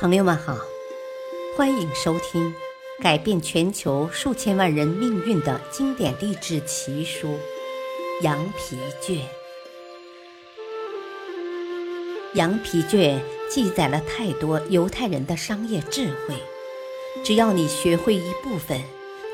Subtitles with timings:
[0.00, 0.56] 朋友们好，
[1.54, 2.54] 欢迎收听
[3.02, 7.28] 改变全球数千万人命运的经典励志奇书
[8.22, 9.16] 《羊皮卷》。
[12.34, 13.20] 《羊皮卷》
[13.54, 16.34] 记载了太多犹太人的商业智慧，
[17.22, 18.80] 只要你学会一部分，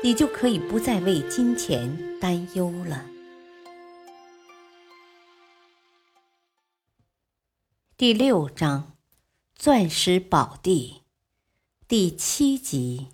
[0.03, 3.05] 你就可以不再为金钱担忧了。
[7.95, 8.96] 第六章。
[9.59, 11.01] 钻石宝地，
[11.87, 13.07] 第七集。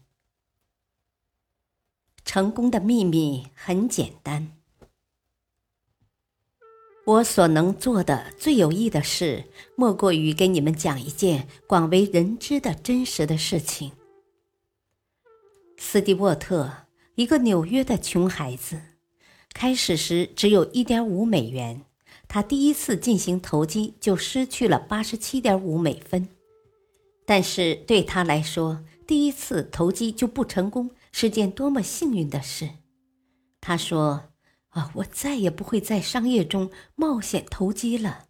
[2.25, 4.51] 成功的秘密很简单。
[7.05, 9.45] 我所能做的最有益的事，
[9.77, 13.93] 莫过于给你们讲一件广为人知的真实的事情。
[15.77, 18.81] 斯蒂沃特，一个纽约的穷孩子，
[19.53, 21.85] 开始时只有一点五美元。
[22.33, 26.27] 他第一次进行投机就失去了八十七点五美分，
[27.27, 32.71] 但是对他来说，第一次投机就不成功是件多么幸运的事。
[33.61, 34.29] 他说
[34.73, 38.25] ：“啊，我再也不会在商业中冒险投机了。”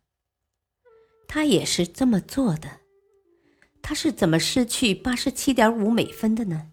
[1.25, 2.81] 他也是这么做的。
[3.81, 6.71] 他是怎么失去八十七点五美分的呢？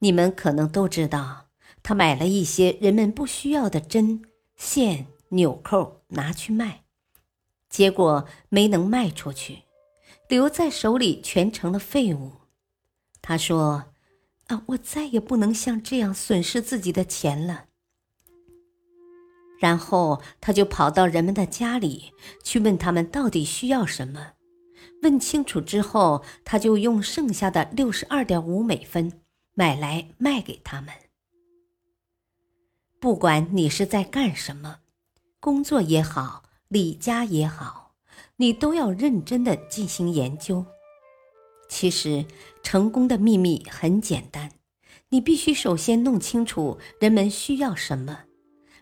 [0.00, 1.46] 你们可能都知道，
[1.82, 4.20] 他买了一些人们不需要的针
[4.54, 5.06] 线。
[5.30, 6.84] 纽扣拿去卖，
[7.68, 9.62] 结果没能卖出去，
[10.28, 12.32] 留在手里全成了废物。
[13.22, 13.92] 他说
[14.48, 17.66] ：“啊，我再也不能像这样损失自己的钱了。”
[19.60, 24.32] 然后他就跑到人们的家里去问他们到底需要什么。
[25.02, 29.20] 问清楚之后，他就用剩下的六十二点五美分
[29.54, 30.94] 买来卖给他们。
[32.98, 34.80] 不管你是在干什么。
[35.40, 37.94] 工作也好，理家也好，
[38.36, 40.66] 你都要认真的进行研究。
[41.66, 42.26] 其实，
[42.62, 44.52] 成功的秘密很简单，
[45.08, 48.24] 你必须首先弄清楚人们需要什么，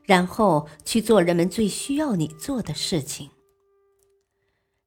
[0.02, 3.30] 然后去做人们最需要你做的事情。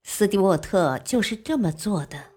[0.03, 2.31] 斯蒂沃特就是这么做的。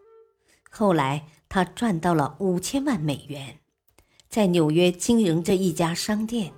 [0.71, 3.59] 后来，他赚到了五千万美元，
[4.29, 6.53] 在纽约经营着一家商店。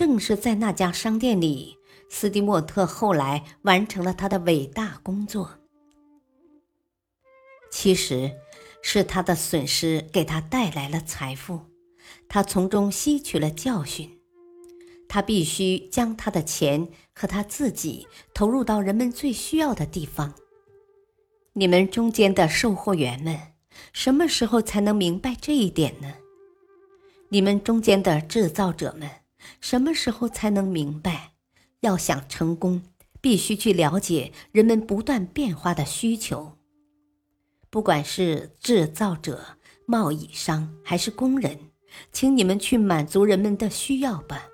[0.00, 1.76] 正是在那家商店里，
[2.08, 5.58] 斯蒂莫特后来完成了他的伟大工作。
[7.70, 8.32] 其实，
[8.80, 11.60] 是他的损失给他带来了财富，
[12.30, 14.18] 他从中吸取了教训。
[15.06, 20.32] 他必须将他的钱和他自己投入到人们最需要的地方。
[21.52, 23.38] 你们中间的售货员们，
[23.92, 26.14] 什么时候才能明白这一点呢？
[27.28, 29.19] 你们中间的制造者们。
[29.60, 31.32] 什么时候才能明白？
[31.80, 32.82] 要想成功，
[33.20, 36.58] 必须去了解人们不断变化的需求。
[37.70, 39.56] 不管是制造者、
[39.86, 41.70] 贸易商还是工人，
[42.12, 44.46] 请你们去满足人们的需要吧。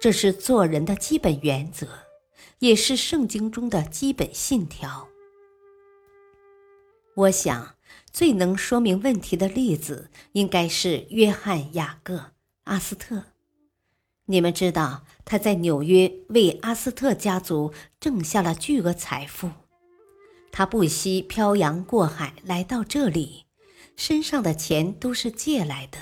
[0.00, 1.86] 这是做人的基本原则，
[2.58, 5.08] 也是圣经中的基本信条。
[7.14, 7.76] 我想，
[8.12, 12.16] 最能说明问题的例子，应该是约翰·雅各·
[12.64, 13.33] 阿斯特。
[14.26, 19.50] 你们知道他在纽约为阿斯特家族挣下了巨额财富，
[20.50, 23.44] 他不惜漂洋过海来到这里，
[23.96, 25.98] 身上的钱都是借来的。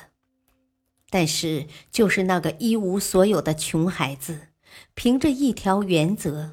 [1.11, 4.49] 但是，就是那个一无所有的穷孩子，
[4.95, 6.53] 凭着一条原则，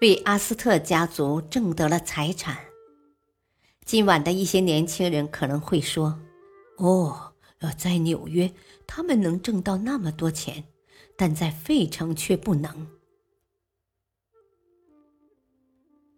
[0.00, 2.56] 为阿斯特家族挣得了财产。
[3.84, 6.20] 今晚的一些年轻人可能会说
[6.78, 7.32] ：“哦，
[7.76, 8.52] 在纽约，
[8.86, 10.64] 他们能挣到那么多钱。”
[11.20, 12.86] 但在费城却不能。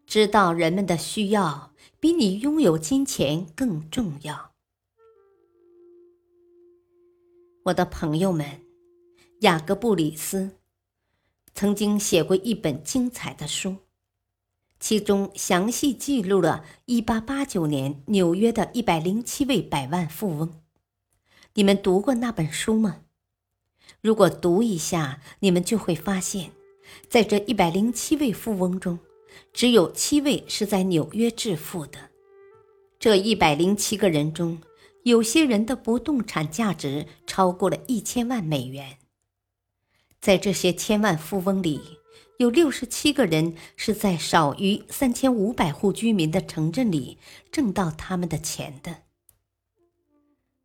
[0.06, 4.52] 知道人们的需要，比你拥有金钱更重要。
[7.64, 8.64] 我的朋友们，
[9.40, 10.58] 雅各布里斯
[11.52, 13.78] 曾经写过一本精彩的书，
[14.78, 20.62] 其中详细记录了1889年纽约的一百零七位百万富翁。
[21.54, 23.01] 你们读过那本书吗？
[24.00, 26.50] 如果读一下，你们就会发现，
[27.08, 28.98] 在这一百零七位富翁中，
[29.52, 32.10] 只有七位是在纽约致富的。
[32.98, 34.60] 这一百零七个人中，
[35.04, 38.98] 有些人的不动产价值超过了一千万美元。
[40.20, 41.80] 在这些千万富翁里，
[42.38, 47.18] 有六十七个人是在少于三千五百户居民的城镇里
[47.50, 49.02] 挣到他们的钱的。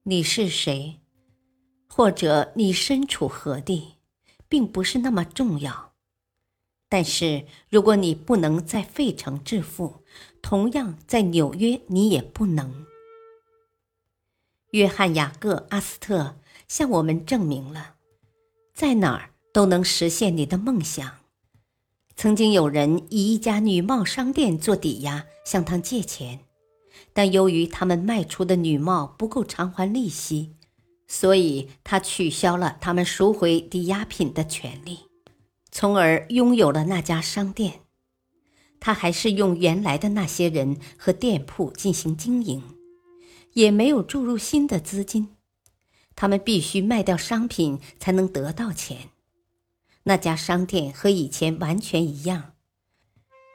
[0.04, 1.00] 你是谁？
[1.98, 3.96] 或者你身处何地，
[4.48, 5.94] 并不是那么重要。
[6.88, 10.04] 但是如果你不能在费城致富，
[10.40, 12.86] 同样在纽约你也不能。
[14.74, 16.36] 约翰·雅各·阿斯特
[16.68, 17.96] 向我们证明了，
[18.76, 21.18] 在哪儿都能实现你的梦想。
[22.16, 26.42] 曾经有人以一家女帽商店做抵押向他借钱，
[27.12, 30.54] 但由于他们卖出的女帽不够偿还利息，
[31.08, 35.00] 所以他取消了他们赎回抵押品的权利。
[35.72, 37.82] 从而拥有了那家商店，
[38.80, 42.64] 他还是用原来的那些人和店铺进行经营，
[43.54, 45.36] 也没有注入新的资金。
[46.16, 49.10] 他们必须卖掉商品才能得到钱。
[50.04, 52.54] 那家商店和以前完全一样，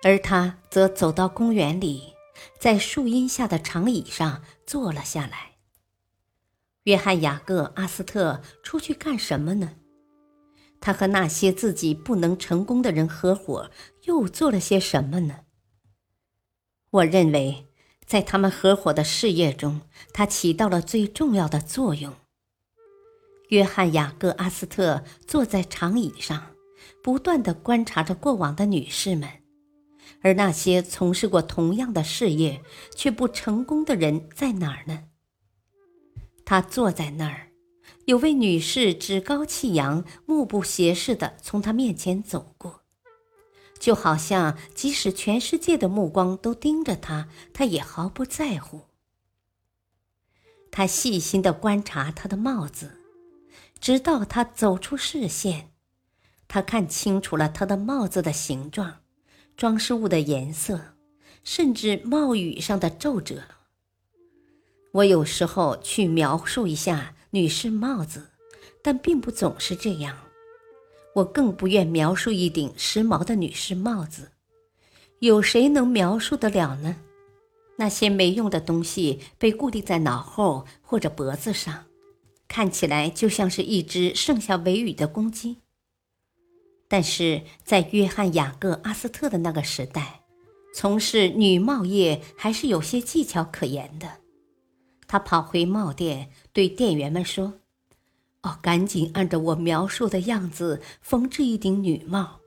[0.05, 2.13] 而他则走到公园里，
[2.61, 5.52] 在树荫下的长椅上坐了下来。
[6.85, 9.77] 约翰·雅各·阿斯特出去干什么呢？
[10.81, 13.71] 他和那些自己不能成功的人合伙，
[14.03, 15.41] 又做了些什么呢？
[16.91, 17.69] 我认为，
[18.05, 19.83] 在他们合伙的事业中，
[20.13, 22.13] 他起到了最重要的作用。
[23.51, 26.55] 约翰·雅各·阿斯特坐在长椅上，
[27.01, 29.29] 不断的观察着过往的女士们，
[30.21, 32.61] 而那些从事过同样的事业
[32.97, 35.05] 却不成功的人在哪儿呢？
[36.45, 37.49] 他坐在那儿。
[38.07, 42.83] 有位女士趾高气扬、目不斜视地从他面前走过，
[43.79, 48.83] 就好像即使全世界的目光都盯着他，他也毫不在乎。
[50.73, 52.99] 他细心地观察他的帽子，
[53.79, 55.71] 直到他走出视线，
[56.49, 59.01] 他看清楚了他的帽子的形状、
[59.57, 60.97] 装饰物的颜色，
[61.45, 63.43] 甚至帽羽上的皱褶。
[64.93, 67.15] 我有时候去描述一下。
[67.35, 68.29] 女士帽子，
[68.83, 70.19] 但并不总是这样。
[71.15, 74.33] 我更不愿描述一顶时髦的女士帽子。
[75.21, 76.97] 有谁能描述得了呢？
[77.77, 81.87] 那些没用的东西被固定在脑后或者脖子上，
[82.47, 85.57] 看起来就像是一只剩下尾羽的公鸡。
[86.89, 90.21] 但是在约翰·雅各·阿斯特的那个时代，
[90.75, 94.22] 从事女帽业还是有些技巧可言的。
[95.13, 97.61] 他跑回帽店，对店员们说
[98.41, 102.41] ：“哦，赶紧按照我描述的样子缝制一顶女帽，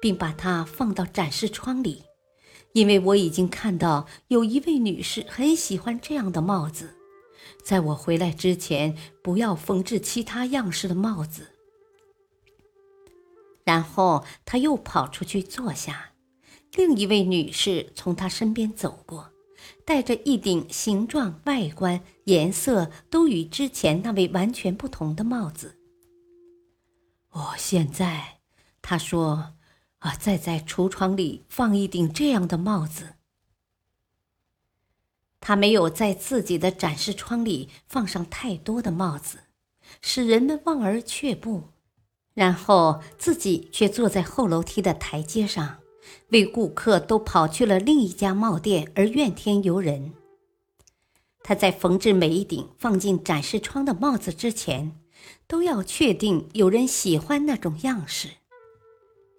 [0.00, 2.04] 并把它放到展示窗里，
[2.72, 6.94] 因为我已经看到有一位女士很喜欢这样的帽子。
[7.62, 11.48] 在我回来之前，不要缝制其他样式的帽子。”
[13.64, 16.12] 然后他又跑出去坐下，
[16.72, 19.30] 另一位女士从他身边走过。
[19.88, 25.78] 戴着一顶形状、外观、颜色都与之前那位完全不同的帽子。
[27.30, 28.40] 哦，现在，
[28.82, 29.54] 他说
[30.00, 33.14] ：“啊，再在橱窗里放一顶这样的帽子。”
[35.40, 39.38] 他没有在自己的展示窗里放上太多的帽子，
[40.02, 41.70] 使人们望而却步，
[42.34, 45.78] 然后自己却坐在后楼梯的台阶上。
[46.28, 50.12] 为顾客都跑去了另一家帽店而怨天尤人。
[51.42, 54.92] 他在缝制每一顶放进展示窗的帽子之前，
[55.46, 58.28] 都要确定有人喜欢那种样式。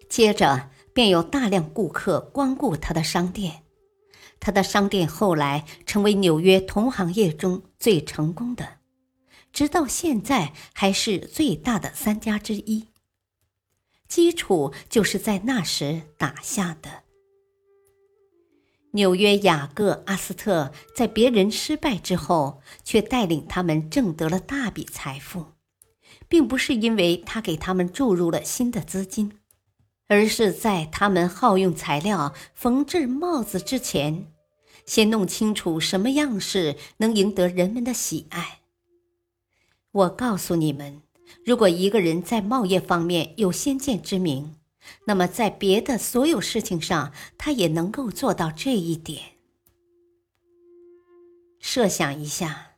[0.08, 3.62] 接着便有大量顾客光顾他的商店。
[4.40, 8.78] 他的商店后来成为纽约同行业中最成功的，
[9.52, 12.86] 直到现在还是最大的三家之一。
[14.10, 17.04] 基础就是在那时打下的。
[18.90, 25.52] 纽约雅各阿斯特在别人失败之后，却带领他们挣得了大笔财富，
[26.28, 29.38] 并不是因为他给他们注入了新的资金，
[30.08, 34.32] 而是在他们耗用材料缝制帽子之前，
[34.84, 38.58] 先弄清楚什么样式能赢得人们的喜爱。
[39.92, 41.02] 我告诉你们。
[41.44, 44.56] 如果一个人在贸易方面有先见之明，
[45.06, 49.22] 那么在别的所有事情上，他也能够做到这一点。
[51.58, 52.72] 设想一下，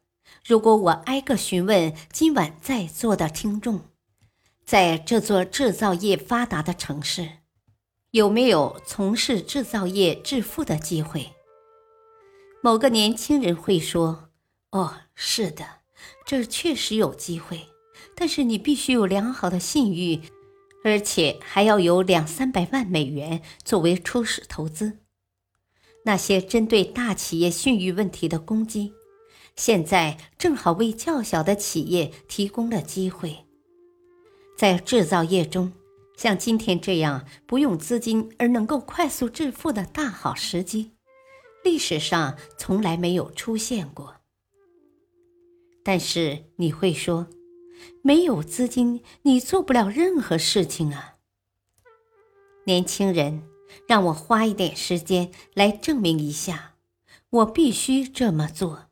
[0.44, 3.80] 如果我挨个询问今晚在座的听众，
[4.64, 7.28] 在这座制造业发达的城市，
[8.10, 11.32] 有没有从事制造业致富的机会？
[12.62, 14.30] 某个年轻人会说
[14.70, 15.64] ：“哦，是的，
[16.24, 17.68] 这确实有机会。”
[18.14, 20.20] 但是你必须有良好的信誉，
[20.84, 24.98] 而且还要有两三百万美元作为初始投资。
[26.04, 28.92] 那些针对大企业信誉问题的攻击，
[29.54, 33.46] 现在正好为较小的企业提供了机会。
[34.58, 35.72] 在制造业中，
[36.16, 40.92] 像今天这样不用资金而能够快速致富的大好时机，
[41.64, 44.16] 历史上从来没有出现过。
[45.84, 47.28] 但是你会说，
[48.02, 51.16] 没有资金，你做不了任何事情啊。
[52.64, 53.42] 年轻人，
[53.88, 56.74] 让我花一点时间来证明一下，
[57.30, 58.86] 我必须这么做，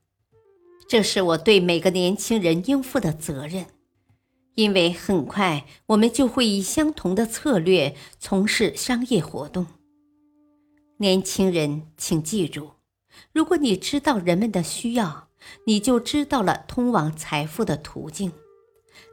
[0.88, 3.66] 这是我对每个年轻人应负的责任。
[4.56, 9.66] 因为很快我们就会以相同的策略从事商业活动。
[10.98, 12.72] 年轻人，请记住，
[13.32, 15.28] 如果你知道人们的需要，
[15.66, 18.32] 你就知道了通往财富的途径，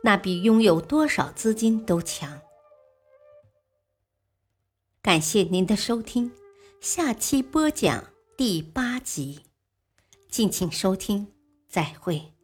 [0.03, 2.41] 那比拥有多少资金都强。
[5.01, 6.31] 感谢您的收听，
[6.81, 9.41] 下期播讲第八集，
[10.29, 11.27] 敬请收听，
[11.67, 12.36] 再会。